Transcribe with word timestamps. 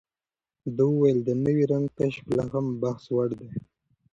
ده 0.75 0.83
وویل، 0.91 1.17
د 1.23 1.29
نوي 1.43 1.63
رنګ 1.71 1.85
کشف 1.97 2.25
لا 2.37 2.45
هم 2.53 2.65
بحثوړ 2.81 3.27
دی. 3.39 3.49